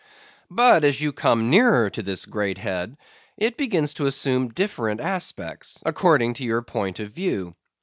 [0.49, 2.97] But as you come nearer to this great head
[3.37, 7.55] it begins to assume different aspects, according to your point of view.